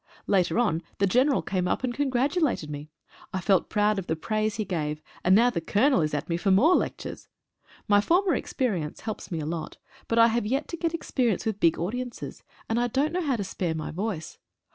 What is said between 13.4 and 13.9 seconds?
spare